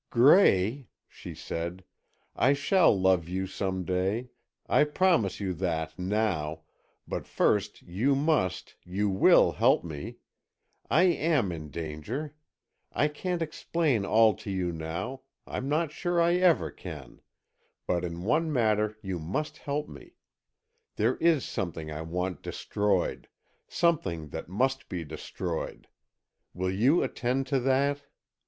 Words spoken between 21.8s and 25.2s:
I want destroyed, something that must be